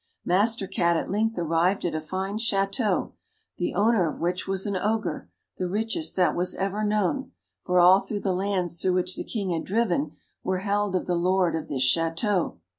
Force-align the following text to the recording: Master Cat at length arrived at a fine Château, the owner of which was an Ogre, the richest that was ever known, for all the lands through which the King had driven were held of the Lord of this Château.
Master 0.25 0.65
Cat 0.65 0.97
at 0.97 1.11
length 1.11 1.37
arrived 1.37 1.85
at 1.85 1.93
a 1.93 2.01
fine 2.01 2.39
Château, 2.39 3.11
the 3.57 3.75
owner 3.75 4.09
of 4.09 4.19
which 4.19 4.47
was 4.47 4.65
an 4.65 4.75
Ogre, 4.75 5.29
the 5.59 5.67
richest 5.67 6.15
that 6.15 6.35
was 6.35 6.55
ever 6.55 6.83
known, 6.83 7.33
for 7.61 7.77
all 7.79 7.99
the 8.03 8.33
lands 8.33 8.81
through 8.81 8.93
which 8.93 9.15
the 9.15 9.23
King 9.23 9.51
had 9.51 9.63
driven 9.63 10.13
were 10.43 10.57
held 10.65 10.95
of 10.95 11.05
the 11.05 11.13
Lord 11.13 11.55
of 11.55 11.67
this 11.67 11.83
Château. 11.83 12.55